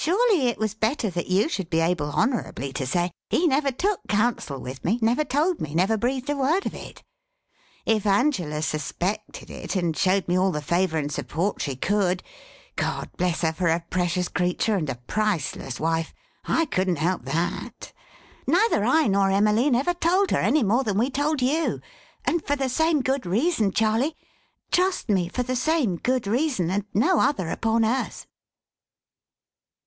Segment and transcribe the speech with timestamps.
[0.00, 3.98] Surely it was better that you should be able honourably to say, 'He never took
[4.08, 7.02] counsel with me, never told me, never breathed a word of it.'
[7.84, 12.22] If Angela suspected it, and showed me all the favour and support she could
[12.76, 16.14] God bless her for a precious creature and a priceless wife!
[16.44, 17.92] I couldn't help that.
[18.46, 21.80] Neither I nor Emmeline ever told her, any more than we told you.
[22.24, 24.16] And for the same good reason, Charley;
[24.70, 28.26] trust me, for the same good reason, and no other upon earth!"